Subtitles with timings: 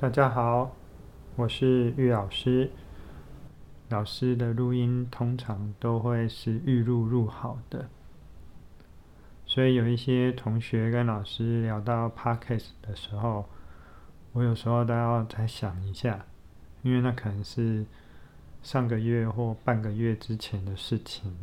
[0.00, 0.74] 大家好，
[1.36, 2.70] 我是玉老师。
[3.90, 7.86] 老师的录音通常都会是预录录好的，
[9.44, 13.44] 所以有一些同学跟老师聊到 Podcast 的时候，
[14.32, 16.24] 我有时候都要再想一下，
[16.80, 17.84] 因为那可能是
[18.62, 21.36] 上个月或半个月之前的事情。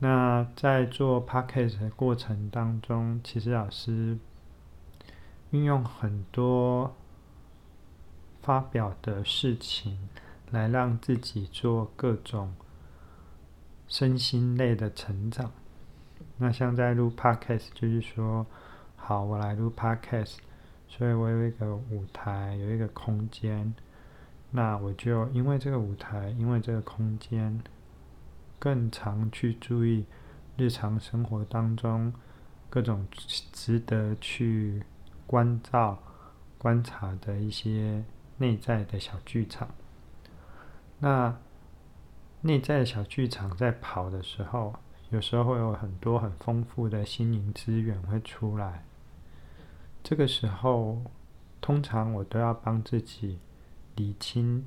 [0.00, 4.18] 那在做 Podcast 的过程当中，其实老师。
[5.54, 6.96] 运用很多
[8.42, 10.08] 发表的事情
[10.50, 12.52] 来让自己做各种
[13.86, 15.52] 身心类的成长。
[16.38, 18.44] 那像在录 Podcast，就是说，
[18.96, 20.38] 好，我来录 Podcast，
[20.88, 23.72] 所以我有一个舞台，有一个空间。
[24.50, 27.62] 那我就因为这个舞台，因为这个空间，
[28.58, 30.04] 更常去注意
[30.56, 32.12] 日常生活当中
[32.68, 33.06] 各种
[33.52, 34.82] 值得去。
[35.26, 36.02] 关照、
[36.58, 38.04] 观察的一些
[38.38, 39.68] 内在的小剧场。
[40.98, 41.36] 那
[42.42, 44.74] 内在的小剧场在跑的时候，
[45.10, 48.84] 有时候会有很多很丰富的心灵资源会出来。
[50.02, 51.02] 这个时候，
[51.60, 53.38] 通常我都要帮自己
[53.96, 54.66] 理清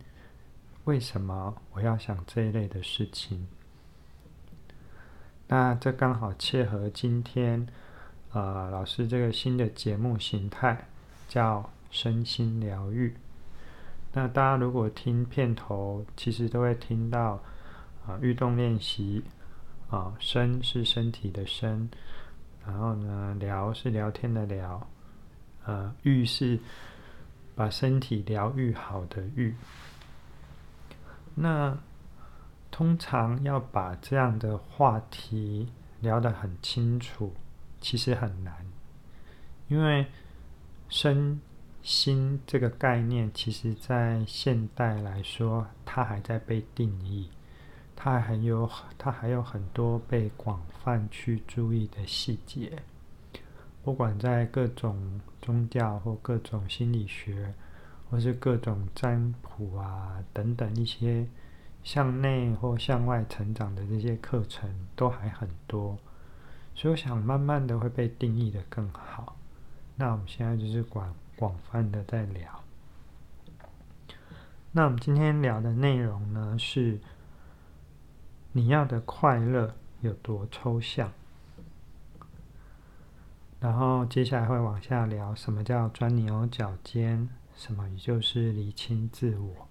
[0.86, 3.48] 为什么我要想这一类的事情。
[5.48, 7.68] 那这刚好切合今天。
[8.34, 10.88] 呃，老师，这个新的节目形态
[11.28, 13.16] 叫身心疗愈。
[14.14, 17.40] 那大家如果听片头，其实都会听到
[18.06, 19.24] 啊，运、动练习
[19.90, 21.90] 啊，身是身体的身，
[22.66, 24.88] 然后呢，聊是聊天的聊，
[25.66, 26.60] 呃，愈是
[27.56, 29.56] 把身体疗愈好的愈。
[31.36, 31.78] 那
[32.70, 37.34] 通常要把这样的话题聊得很清楚。
[37.80, 38.66] 其实很难，
[39.68, 40.08] 因为
[40.90, 41.40] 身
[41.82, 47.30] 心这个概念，其实在现代来说，它还在被定义，
[47.96, 52.84] 它还有它还有很多被广泛去注意的细节。
[53.84, 57.54] 不管在各种宗教或各种心理学，
[58.10, 61.26] 或是各种占卜啊等等一些
[61.84, 65.98] 向内或向外成长的这些课程，都还很多。
[66.78, 69.36] 所以我想慢慢的会被定义的更好。
[69.96, 72.64] 那我们现在就是广广泛的在聊。
[74.74, 77.00] 那我们今天聊的内容呢，是
[78.52, 81.12] 你要的快乐有多抽象？
[83.60, 89.68] 然后接下来会往下聊什么叫钻牛角尖，什么也就是厘清自我。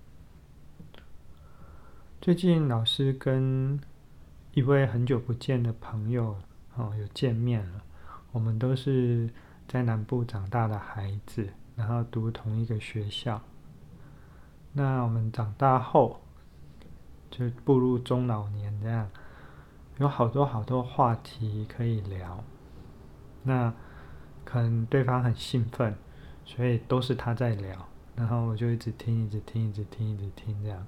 [2.21, 3.81] 最近老师跟
[4.55, 6.37] 一位很久不见的朋友。
[6.77, 7.83] 哦，有见面了。
[8.33, 9.31] 我们都是
[9.67, 13.41] 在南部长大的孩子，然后读同一个学校。
[14.75, 16.21] 那我们长大后，
[17.31, 19.11] 就步入中老年，这样
[19.97, 22.45] 有好多好多话题可以聊。
[23.43, 23.73] 那
[24.45, 25.97] 可能对方很兴奋，
[26.45, 30.87] 所以都是他在聊，然后我就一直听，一直听，一直听，一直听，这样。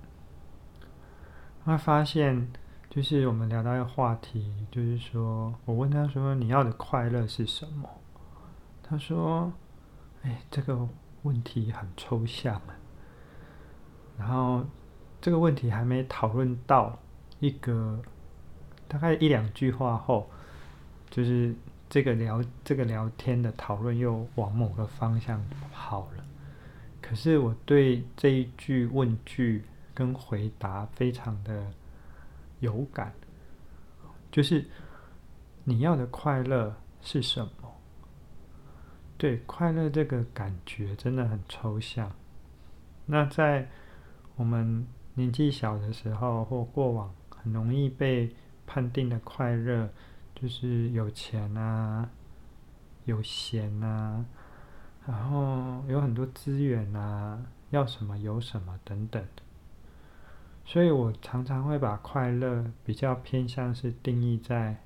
[1.64, 2.46] 会发现。
[2.90, 7.88] 就是我们聊到一个话题，就是说我问他说：“你要的快乐是什么？”
[8.82, 9.52] 他说
[10.24, 10.88] ：“哎，这个
[11.22, 12.74] 问题很抽象啊。”
[14.18, 14.64] 然后
[15.20, 16.98] 这个问题还没讨论到
[17.40, 18.00] 一个
[18.88, 20.28] 大概一两句话后，
[21.10, 21.54] 就是
[21.90, 25.40] 这个聊这个聊天的讨论又往某个方向
[25.72, 26.24] 跑了。
[27.02, 29.62] 可是我对这一句问句
[29.94, 31.70] 跟回答非常的。
[32.60, 33.12] 有感，
[34.30, 34.64] 就是
[35.64, 37.74] 你要的快乐是什么？
[39.16, 42.10] 对，快乐这个感觉真的很抽象。
[43.06, 43.68] 那在
[44.36, 48.34] 我们年纪小的时候或过往，很容易被
[48.66, 49.88] 判定的快乐，
[50.34, 52.08] 就是有钱啊、
[53.06, 54.24] 有闲啊，
[55.06, 59.26] 然后有很多资源啊，要什么有什么等等。
[60.68, 64.76] 所以我常常会把快乐比较偏向是定义在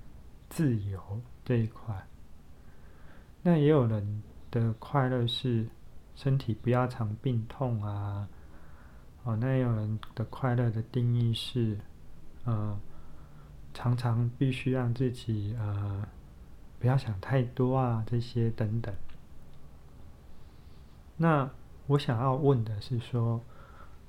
[0.49, 2.07] 自由这一块。
[3.43, 5.67] 那也有人的快乐是
[6.15, 8.29] 身体不要常病痛啊。
[9.25, 11.77] 哦，那也有人的快乐的定义是，
[12.45, 12.79] 呃，
[13.75, 16.07] 常常必须让自己呃
[16.79, 18.95] 不要想太多啊，这些等等。
[21.17, 21.51] 那
[21.89, 23.41] 我想要问的是说，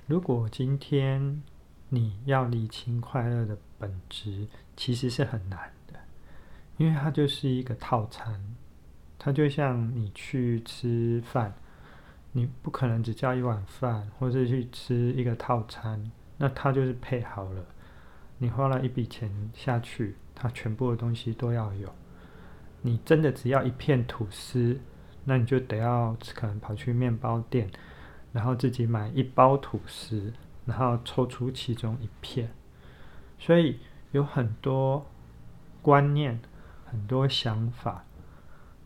[0.06, 1.42] 如果今天
[1.88, 5.98] 你要理清快乐的本质，其实是很难的，
[6.76, 8.40] 因为它就是一个套餐，
[9.18, 11.54] 它就像你去吃饭，
[12.32, 17.64] 你不可能只叫一碗饭，或是去吃一个套餐，那它就是配好了。
[18.38, 21.94] 你花了一笔钱下去，它全部的东西都要有。
[22.82, 24.78] 你真的只要一片吐司，
[25.24, 27.70] 那你就得要可能跑去面包店，
[28.32, 30.32] 然后自己买一包吐司，
[30.64, 32.50] 然后抽出其中一片。
[33.38, 33.80] 所以
[34.12, 35.06] 有很多
[35.82, 36.40] 观念，
[36.84, 38.04] 很多想法，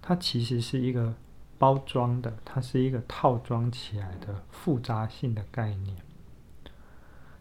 [0.00, 1.14] 它其实是一个
[1.58, 5.96] 包装的，它是一个套装起来的复杂性的概念。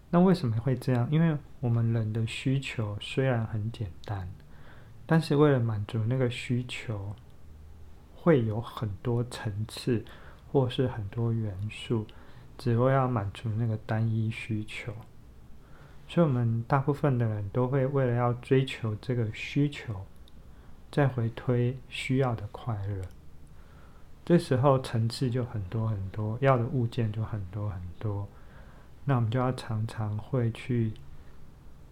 [0.09, 1.07] 那为什么会这样？
[1.11, 4.29] 因为我们人的需求虽然很简单。
[5.09, 7.15] 但是为了满足那个需求，
[8.13, 10.03] 会有很多层次，
[10.51, 12.05] 或是很多元素，
[12.57, 14.93] 只为要满足那个单一需求。
[16.07, 20.05] 所以，我们大部分的人都会为了要追求这个需求，
[20.91, 23.01] 再回推需要的快乐。
[24.25, 28.27] 这时候层次就很多很多，要的物件就很多很多。
[29.05, 30.93] 那我们就要常常会去，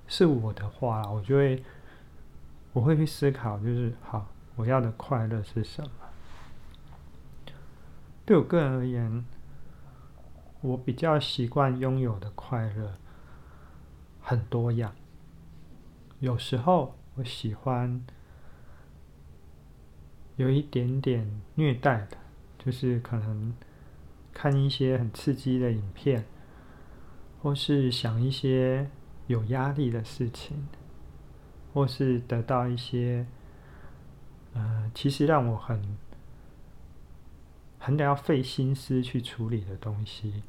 [0.07, 1.63] 是我的话，我就会。
[2.73, 4.27] 我会去思考，就是好，
[4.57, 5.89] 我要的快乐是什么？
[8.25, 9.23] 对我个人而言，
[10.65, 12.93] 我比较习惯拥有的快乐
[14.21, 14.93] 很多样。
[16.19, 18.05] 有时候我喜欢
[20.35, 22.17] 有一点点虐待的，
[22.57, 23.53] 就是可能
[24.33, 26.25] 看一些很刺激的影片，
[27.41, 28.89] 或是想一些
[29.27, 30.67] 有压力的事情。
[31.73, 33.27] 或是得到一些，
[34.53, 35.97] 呃，其实让我很
[37.77, 40.41] 很得要费心思去处理的东西，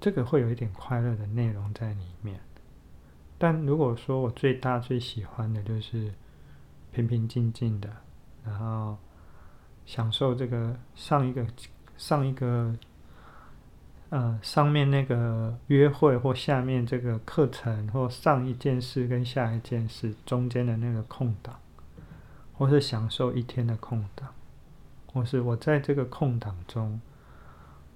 [0.00, 2.40] 这个会有一点快乐的内容在里面。
[3.38, 6.12] 但如果说我最大最喜欢的就是
[6.92, 7.90] 平平静静的，
[8.44, 8.96] 然后
[9.84, 11.46] 享受这个上一个
[11.96, 12.74] 上一个。
[14.08, 21.58] 呃，上面那个约会或下面这个课程，或上一件事跟下一件事中间的那个空档，
[22.54, 24.32] 或是享受一天的空档，
[25.12, 27.00] 或是我在这个空档中，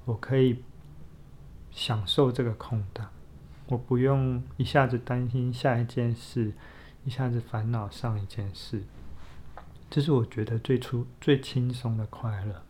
[0.04, 0.64] 我可以
[1.70, 3.10] 享受这个空档，
[3.66, 6.52] 我不用一下子担心下一件事，
[7.04, 8.82] 一下子烦恼上一件事，
[9.88, 12.62] 这是我觉得最初最轻松的快乐。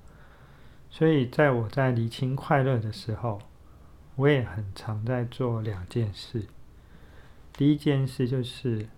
[0.91, 3.41] 所以，在我在厘清快乐的时候，
[4.17, 6.47] 我也很常在做两件事。
[7.52, 8.88] 第一件事就是，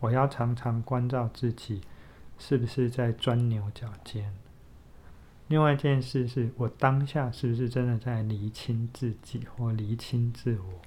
[0.00, 1.80] 我要常常关照自己
[2.38, 4.34] 是不是在钻牛角尖。
[5.48, 10.80] 另外一件事是我当下是不是真的在厘清自己或厘清自我。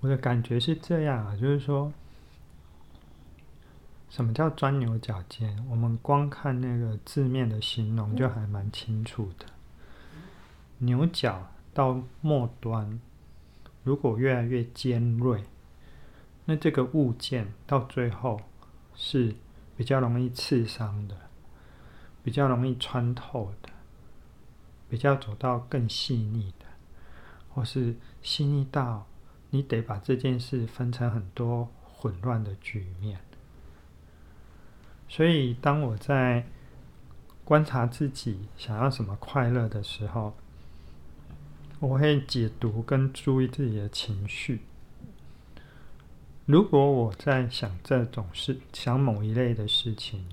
[0.00, 1.92] 我的感觉是这样啊，就是说。
[4.08, 5.64] 什么叫钻牛角尖？
[5.70, 9.46] 我们光看那个字面的形容就还蛮清楚的。
[10.78, 13.00] 牛角到末端，
[13.84, 15.44] 如果越来越尖锐，
[16.44, 18.40] 那这个物件到最后
[18.96, 19.36] 是
[19.76, 21.29] 比较容易刺伤的，
[22.22, 23.68] 比较容易穿透的，
[24.88, 26.66] 比较走到更细腻的，
[27.48, 29.06] 或是细腻到
[29.50, 33.20] 你得把这件事分成很多混乱的局面。
[35.08, 36.46] 所以，当我在
[37.44, 40.34] 观察自己想要什么快乐的时候，
[41.80, 44.60] 我会解读跟注意自己的情绪。
[46.46, 50.24] 如果我在想这种事，想某一类的事情，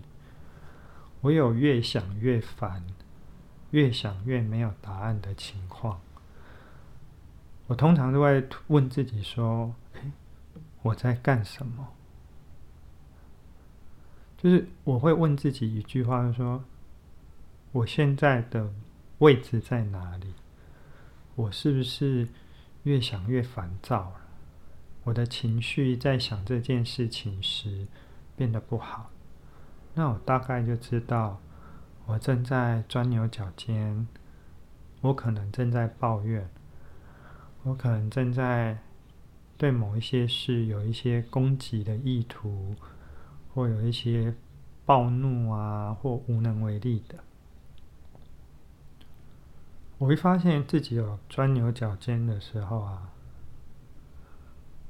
[1.21, 2.83] 我有越想越烦，
[3.71, 5.99] 越想越没有答案的情况，
[7.67, 10.11] 我通常都会问自己说：“诶，
[10.83, 11.89] 我在干什么？”
[14.37, 16.63] 就是我会问自己一句话，说：
[17.71, 18.71] 我现在的
[19.17, 20.33] 位置在哪里？
[21.35, 22.27] 我是不是
[22.83, 24.21] 越想越烦躁了？
[25.05, 27.87] 我的情绪在想这件事情时
[28.35, 29.09] 变得不好，
[29.97, 31.41] 那我大概就知道
[32.05, 34.07] 我正在钻牛角尖，
[35.01, 36.49] 我可能正在抱怨，
[37.63, 38.77] 我可能正在
[39.57, 42.75] 对某一些事有一些攻击的意图。
[43.53, 44.35] 或有一些
[44.85, 47.17] 暴怒啊，或无能为力的，
[49.97, 53.09] 我会发现自己有钻牛角尖的时候啊，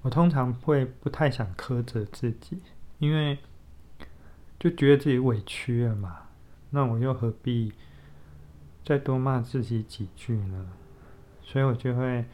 [0.01, 2.61] 我通常会不太想苛责自己，
[2.99, 3.39] 因为
[4.59, 6.17] 就觉得自己委屈了嘛，
[6.71, 7.73] 那我又何必
[8.83, 10.67] 再多骂自己几句呢？
[11.43, 12.25] 所以我就会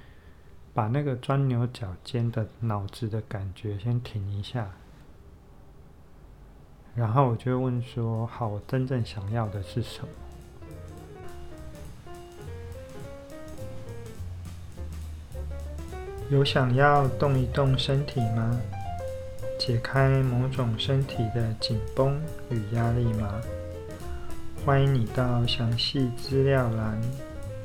[0.73, 4.71] 把那个钻牛角尖的脑子的感觉先停一下。
[6.95, 10.07] 然后我就会问说：「好，我真正想要的是什么？」
[16.31, 18.59] 有想要动一动身体吗？
[19.65, 23.39] 解开某种身体的紧绷与压力吗？
[24.65, 26.99] 欢迎你到详细资料栏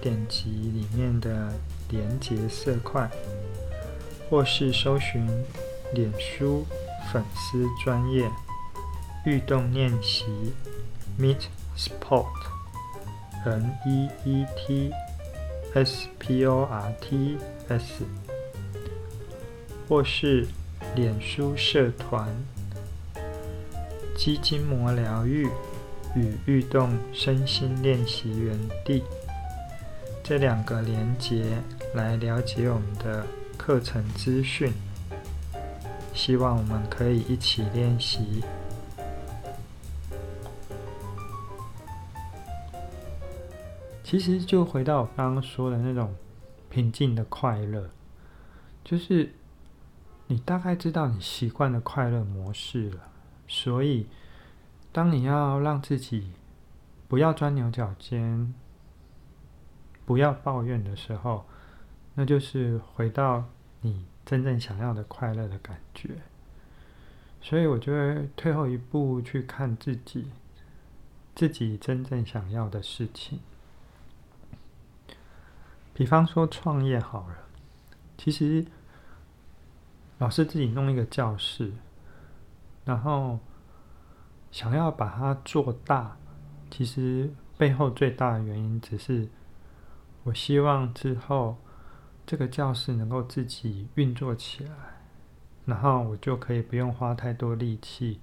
[0.01, 1.53] 点击里面的
[1.91, 3.11] 连结色块，
[4.31, 5.27] 或是搜寻
[5.93, 6.65] 脸书
[7.13, 8.31] 粉丝专业
[9.27, 10.25] 运动练习
[11.19, 12.29] Meet Sport
[13.45, 14.93] N E E T
[15.75, 18.05] S P O R T S，
[19.89, 20.47] 或是
[20.95, 22.29] 脸书社团
[24.17, 25.49] 肌筋膜疗愈
[26.17, 29.03] 与运动身心练习园地，
[30.25, 31.45] 这两个连结
[31.95, 33.25] 来了解我们的
[33.57, 34.73] 课程资讯，
[36.13, 38.43] 希望我们可以一起练习。
[44.03, 46.15] 其实就回到我刚刚说的那种
[46.71, 47.91] 平静的快乐，
[48.83, 49.31] 就是
[50.29, 53.11] 你大概知道你习惯的快乐模式了，
[53.47, 54.07] 所以
[54.93, 56.33] 当你要让自己
[57.09, 58.55] 不要钻牛角尖、
[60.05, 61.47] 不要抱怨的时候，
[62.15, 63.47] 那就是回到
[63.81, 66.19] 你真正想要的快乐的感觉。
[67.41, 70.31] 所以我就会退后一步去看自己，
[71.35, 73.41] 自己真正想要的事情。
[75.95, 77.39] 比方说创业好了，
[78.19, 78.67] 其实
[80.19, 81.73] 老师自己弄一个教室，
[82.85, 83.39] 然后
[84.51, 86.17] 想要把它做大，
[86.71, 89.29] 其实背后最大的原因只是
[90.25, 91.57] 我希望之后
[92.27, 94.73] 这个教室能够自己运作起来，
[95.65, 98.21] 然后我就可以不用花太多力气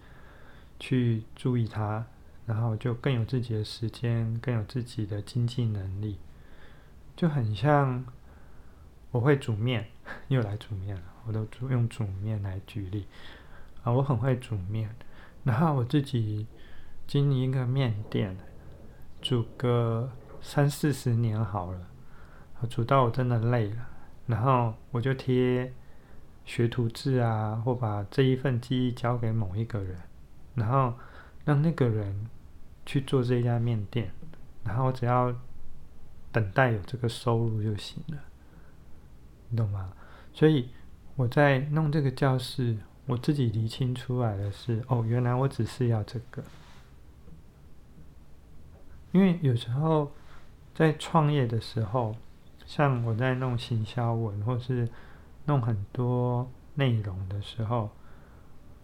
[0.80, 2.06] 去注意它，
[2.46, 6.20] 然后就更有自己的时间，更有自己的经济能力。
[7.16, 8.04] 就很像
[9.16, 9.88] 我会煮面，
[10.28, 11.02] 又来煮面了。
[11.26, 13.08] 我都煮用煮面来举例
[13.82, 14.94] 啊，我很会煮面。
[15.46, 16.46] 然后我自己
[17.08, 18.38] 经营一个面店，
[19.22, 21.88] 煮个三四十年好了，
[22.70, 23.88] 煮到我真的累了。
[24.28, 25.72] 然后我就贴
[26.44, 29.98] 学徒制啊，或把这一份记忆交给某一个人，
[30.56, 30.94] 然后
[31.46, 32.30] 让那个人
[32.86, 34.12] 去做这家面店，
[34.66, 35.34] 然后只要。
[36.32, 38.18] 等待有这个收入就行了，
[39.50, 39.92] 你懂吗？
[40.34, 40.70] 所以
[41.16, 46.44] 我在弄这个教室，我自己厘清出来的是，哦，原来我只是要这个。
[49.12, 50.12] 因为有时候
[50.74, 52.16] 在创业的时候，
[52.66, 54.90] 像我在弄行销文或是
[55.46, 57.90] 弄很多内容的时候，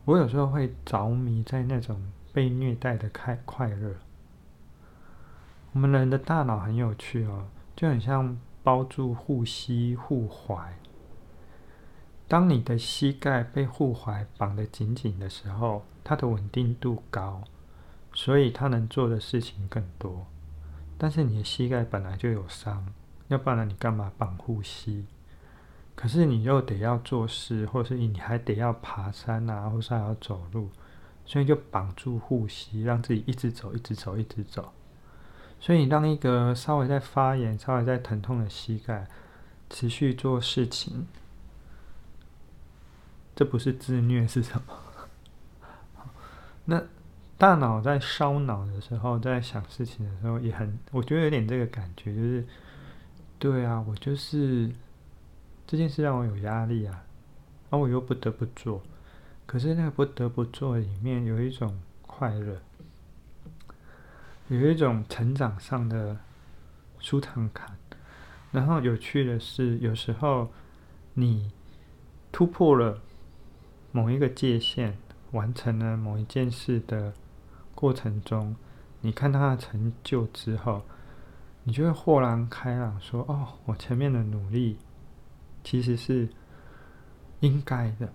[0.06, 2.01] 我有时候会着迷在那种
[2.32, 3.94] 被虐待的快快乐。
[5.74, 10.70] 我们人的大脑很有趣哦，就很像包住护膝护踝。
[12.27, 17.44] 当你的膝盖被护踝绑得紧紧的时候，它的稳定度高，
[18.13, 20.25] 所以它能做的事情更多。
[20.98, 22.86] 但是你的膝盖本来就有伤，
[23.27, 25.06] 要不然你干嘛绑护膝？
[25.94, 30.70] 可是你又得要做事，或是你还得要爬山啊，或是还要走路，
[31.25, 34.72] 所以就绑住护膝，让自己一直走，一直走，一直走。
[35.63, 39.08] 所以，你让一个稍微在发炎、稍微在疼痛的膝盖
[39.70, 41.06] 持续做事情，
[43.36, 44.74] 这不是自虐是什么？
[46.65, 46.84] 那
[47.38, 52.46] 大脑在烧脑的时候，在想事情的时候，也很，我觉得有点这个感觉，就是，
[53.38, 54.72] 对啊，我就是
[55.68, 57.03] 这件事让我有压力啊，
[57.70, 58.82] 而我又不得不做，
[59.46, 62.58] 可是那个不得不做里面有一种快乐。
[64.60, 66.17] 有一种成长上的
[67.00, 67.77] 舒畅感，
[68.51, 70.51] 然后有趣的是，有时候
[71.13, 71.50] 你
[72.34, 73.00] 突破了
[73.93, 74.98] 某一个界限，
[75.31, 77.13] 完成了某一件事的
[77.74, 78.53] 过程中，
[79.00, 80.84] 你看他的成就之后，
[81.63, 84.77] 你就会豁然开朗，说：“哦，我前面的努力
[85.63, 86.27] 其实是
[87.39, 88.12] 应该的。”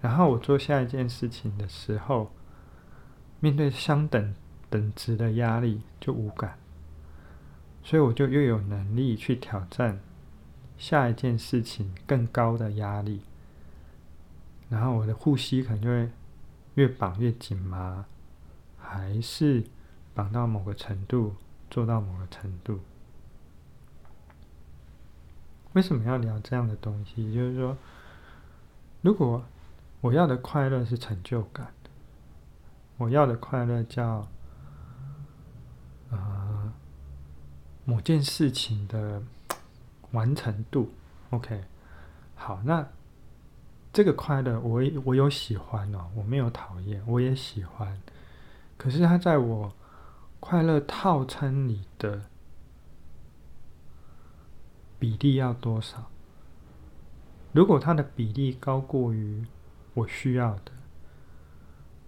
[0.00, 2.30] 然后我做下一件事情的时候，
[3.40, 4.32] 面对相等。
[4.70, 6.58] 等值的压力就无感，
[7.82, 9.98] 所以我就又有能力去挑战
[10.76, 13.22] 下一件事情更高的压力，
[14.68, 16.10] 然后我的呼吸可能就会
[16.74, 18.04] 越绑越紧嘛？
[18.76, 19.64] 还是
[20.14, 21.34] 绑到某个程度，
[21.70, 22.80] 做到某个程度？
[25.72, 27.32] 为什么要聊这样的东西？
[27.32, 27.76] 就是说，
[29.00, 29.42] 如果
[30.02, 31.72] 我要的快乐是成就感，
[32.98, 34.28] 我要的快乐叫。
[36.10, 36.72] 呃，
[37.88, 39.22] 某件事情的
[40.12, 40.90] 完成度
[41.30, 41.64] ，OK，
[42.36, 42.86] 好，那
[43.94, 47.98] 这个快乐，我我有喜欢哦，我没有讨厌，我也喜欢。
[48.76, 49.72] 可是它在我
[50.38, 52.24] 快乐套餐里的
[54.98, 56.10] 比例要多少？
[57.52, 59.46] 如果它的比例高过于
[59.94, 60.72] 我需要的，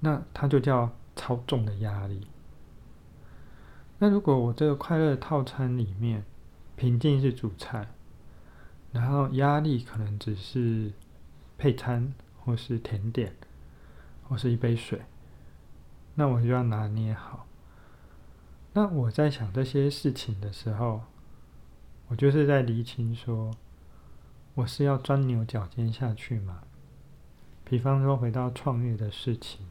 [0.01, 2.27] 那它就叫超重的压力。
[4.03, 6.25] 那如果我这个快乐套餐里面，
[6.75, 7.87] 平静是主菜，
[8.93, 10.91] 然后压力可能只是
[11.59, 13.37] 配餐，或是甜点，
[14.27, 15.03] 或是一杯水，
[16.15, 17.47] 那我就要拿捏好。
[18.73, 21.03] 那我在想这些事情的时候，
[22.09, 23.51] 我就是在厘清说，
[24.55, 26.63] 我是要钻牛角尖下去吗？
[27.65, 29.67] 比方说回到创业的事情。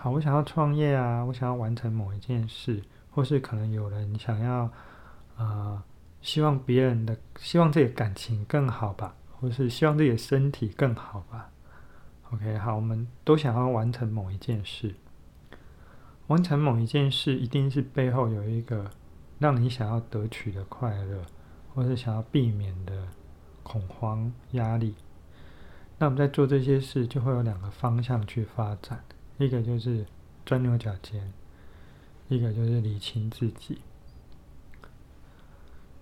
[0.00, 4.70] 好，我想要创业啊，我想要完成某一件事，或是可能有人想要，啊、
[5.36, 5.82] 呃，
[6.22, 11.50] 希望别人的，希望自己的感情更好吧，或是希望自己的身体更好吧。
[12.30, 14.94] OK，好，我们都想要完成某一件事，
[16.28, 18.88] 完成某一件事，一定是背后有一个
[19.40, 21.24] 让你想要得取的快乐，
[21.74, 23.08] 或是想要避免的
[23.64, 24.94] 恐慌、压力。
[25.98, 29.02] 那我们在做这些事，就会有两个方向去发展。
[29.38, 30.04] 一个就是
[30.44, 31.32] 钻牛角尖，
[32.28, 33.78] 一个就是理清自己。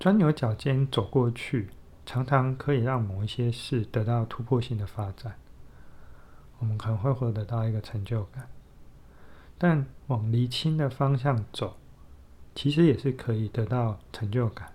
[0.00, 1.68] 钻牛角尖走过去，
[2.06, 5.36] 常常可以让某一些事得到突破性的发展，
[6.58, 8.48] 我们可能会获得到一个成就感。
[9.58, 11.76] 但往理清的方向走，
[12.54, 14.72] 其实也是可以得到成就感，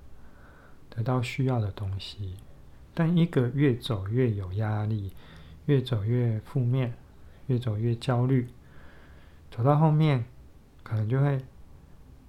[0.90, 2.36] 得到需要的东西。
[2.94, 5.14] 但一个越走越有压力，
[5.66, 6.94] 越走越负面。
[7.52, 8.48] 越走越焦虑，
[9.52, 10.24] 走到后面，
[10.84, 11.44] 可能就会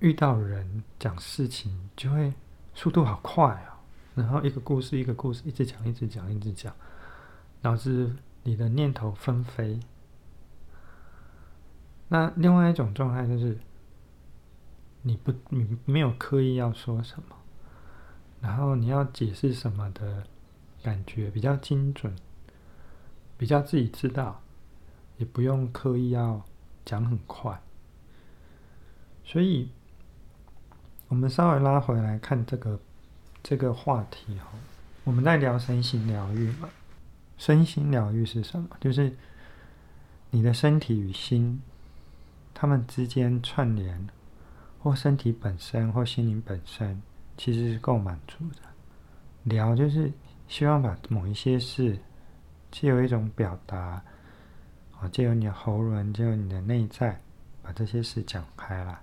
[0.01, 2.35] 遇到人讲事情，就会
[2.75, 3.81] 速度好快啊！
[4.17, 6.75] 然后一个故事一个故事一直讲，一直讲，一直讲，
[7.61, 9.79] 导致你的念头纷飞。
[12.09, 13.57] 那另外一种状态就是，
[15.03, 17.37] 你不，你没有刻意要说什么，
[18.41, 20.25] 然后你要解释什么的
[20.83, 22.13] 感觉比较精准，
[23.39, 24.42] 比较自己知道。
[25.23, 26.43] 也不用刻意要
[26.85, 27.57] 讲很快，
[29.23, 29.71] 所以，
[31.07, 32.77] 我们稍微拉回来看这个
[33.41, 34.49] 这个话题哈。
[35.05, 36.69] 我们在聊身心疗愈嘛，
[37.39, 38.69] 身心疗愈是什么？
[38.81, 39.15] 就是
[40.31, 41.63] 你的身体与心，
[42.53, 44.09] 他们之间串联，
[44.81, 47.01] 或身体本身或心灵本身，
[47.37, 48.63] 其实是够满足的。
[49.45, 50.13] 疗就是
[50.49, 51.97] 希望把某一些事，
[52.73, 54.03] 借由一种表达。
[55.09, 57.21] 借由你的喉咙，借由你的内在，
[57.63, 58.99] 把这些事讲开来。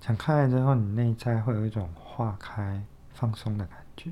[0.00, 4.10] 讲开来之后，你内在会有一种化开、放松的感觉。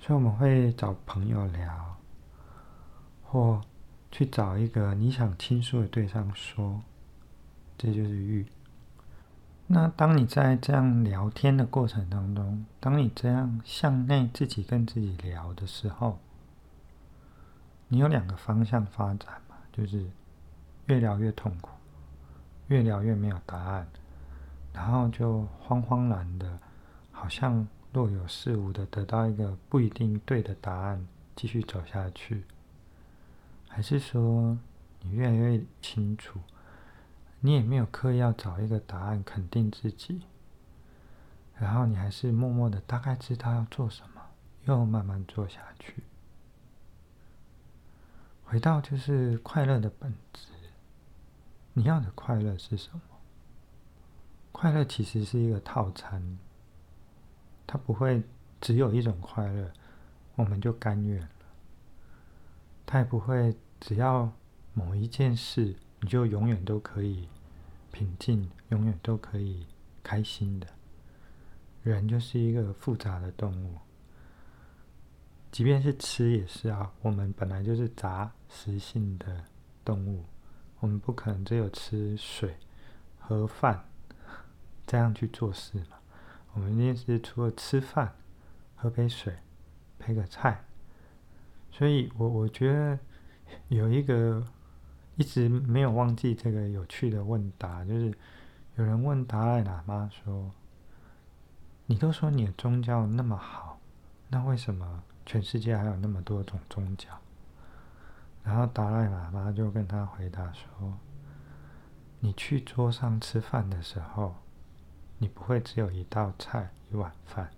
[0.00, 1.96] 所以我们会找朋友聊，
[3.22, 3.60] 或
[4.10, 6.82] 去找一个你想倾诉的对象说，
[7.78, 8.46] 这就是欲。
[9.66, 16.18] 那当你在这样聊天的过程当中，当你这样向内自己跟自己聊的时候，
[17.94, 20.04] 你有两个方向发展嘛，就是
[20.86, 21.70] 越聊越痛苦，
[22.66, 23.86] 越聊越没有答案，
[24.72, 26.58] 然后就慌慌然的，
[27.12, 32.42] 好像若有似无的得到一个不一定对的答案，继续走下去，
[33.68, 34.58] 还是说
[35.00, 36.40] 你越来越清楚，
[37.38, 40.22] 你也没有刻意要找一个答案肯定自己，
[41.54, 44.20] 然后你还是默默的大概知道要做什么，
[44.64, 46.02] 又慢慢做下去。
[48.54, 50.46] 回到就是快乐的本质，
[51.72, 53.00] 你要的快乐是什么？
[54.52, 56.38] 快乐其实是一个套餐，
[57.66, 58.22] 它不会
[58.60, 59.72] 只有一种快乐，
[60.36, 61.28] 我们就甘愿了。
[62.86, 64.30] 它也不会只要
[64.72, 67.28] 某一件事，你就永远都可以
[67.90, 69.66] 平静，永远都可以
[70.00, 70.68] 开心的。
[71.82, 73.78] 人就是一个复杂的动物。
[75.54, 79.44] 即便是吃也是啊，我们本来就是杂食性的
[79.84, 80.24] 动物，
[80.80, 82.56] 我们不可能只有吃水、
[83.20, 83.84] 喝饭
[84.84, 85.96] 这样去做事嘛。
[86.54, 88.12] 我们一定是除了吃饭、
[88.74, 89.32] 喝杯水、
[89.96, 90.64] 配个菜。
[91.70, 92.98] 所以我我觉得
[93.68, 94.44] 有一个
[95.14, 98.12] 一直没有忘记这个有趣的问答，就是
[98.74, 100.50] 有人问达赖喇嘛说
[101.86, 103.78] ：“你都说你的宗教那么好，
[104.30, 107.08] 那为什么？”全世界还有那么多种宗教，
[108.42, 110.98] 然后达赖喇嘛就跟他回答说
[112.20, 114.34] ：“你去桌上吃饭的时候，
[115.18, 117.50] 你不会只有一道菜、一碗饭，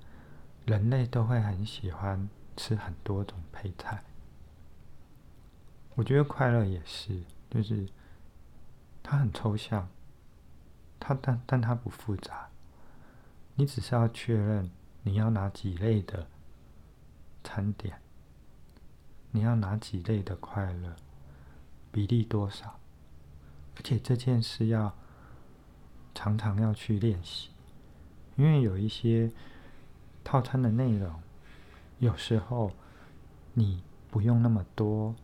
[0.64, 4.02] 人类都会很喜欢吃很多种配菜。
[5.94, 7.88] 我觉得快乐也是，就是
[9.02, 9.88] 它很抽象，
[11.00, 12.48] 它但但它不复杂，
[13.54, 14.70] 你只是要确认
[15.02, 16.26] 你要哪几类的
[17.46, 18.02] 餐点，
[19.30, 20.96] 你要哪几类的快乐，
[21.92, 22.80] 比例多少，
[23.76, 24.92] 而且这件事要
[26.12, 27.50] 常常要去练习，
[28.34, 29.30] 因为有一些
[30.24, 31.22] 套餐的内容，
[32.00, 32.72] 有时候
[33.54, 35.14] 你不用那么多。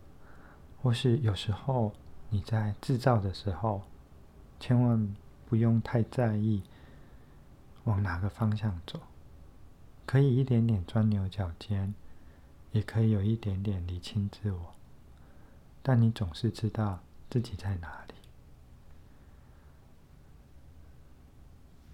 [0.81, 1.93] 或是有时候
[2.29, 3.83] 你在制造的时候，
[4.59, 6.61] 千万不用太在意
[7.85, 8.99] 往哪个方向走，
[10.05, 11.93] 可以一点点钻牛角尖，
[12.73, 14.73] 也可以有一点点理清自我，
[15.81, 18.13] 但你总是知道自己在哪里。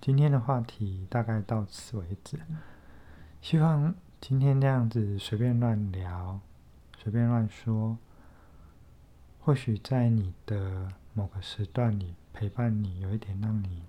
[0.02, 2.40] 今天的话题大概到此为止，
[3.42, 6.40] 希望今天这样子随便乱聊，
[6.98, 7.98] 随便乱说。
[9.42, 13.84] 或许在你的某个时段里陪伴你，有一点让你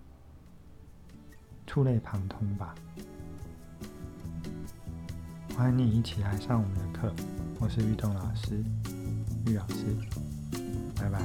[1.66, 2.74] 触类旁通吧。
[5.60, 7.14] 欢迎你一起来上我们的课，
[7.58, 8.64] 我是玉栋老师，
[9.46, 9.94] 玉老师，
[10.96, 11.20] 拜拜。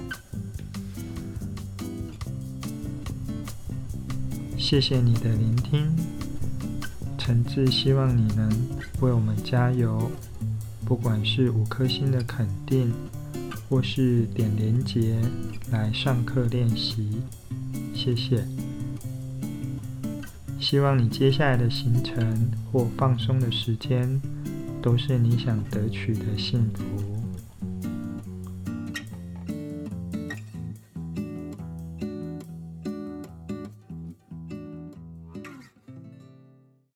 [4.58, 5.89] 谢谢你的聆听，
[7.17, 8.50] 诚挚希望你能
[9.00, 10.12] 为我们加油，
[10.84, 12.91] 不管是五颗星的肯定。
[13.69, 15.17] 或是点连结
[15.71, 17.21] 来上课练习，
[17.95, 18.45] 谢谢。
[20.67, 24.19] 希望你接下来的行程或放松的时间，
[24.82, 27.05] 都是你想得取的幸福。